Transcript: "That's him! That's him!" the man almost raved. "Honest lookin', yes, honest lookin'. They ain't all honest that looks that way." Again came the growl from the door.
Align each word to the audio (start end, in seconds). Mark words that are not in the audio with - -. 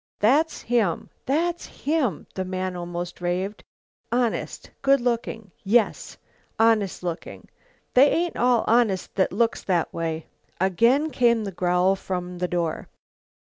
"That's 0.17 0.63
him! 0.63 1.11
That's 1.27 1.67
him!" 1.67 2.25
the 2.33 2.43
man 2.43 2.75
almost 2.75 3.21
raved. 3.21 3.63
"Honest 4.11 4.71
lookin', 4.83 5.51
yes, 5.63 6.17
honest 6.57 7.03
lookin'. 7.03 7.47
They 7.93 8.09
ain't 8.09 8.35
all 8.35 8.63
honest 8.65 9.13
that 9.13 9.31
looks 9.31 9.61
that 9.65 9.93
way." 9.93 10.25
Again 10.59 11.11
came 11.11 11.43
the 11.43 11.51
growl 11.51 11.95
from 11.95 12.39
the 12.39 12.47
door. 12.47 12.89